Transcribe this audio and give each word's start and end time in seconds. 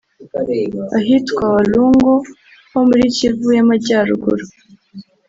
ahitwa 0.97 1.43
Walungu 1.55 2.11
ho 2.71 2.79
muri 2.87 3.03
Kivu 3.15 3.47
y’Amajyaruguru 3.57 4.45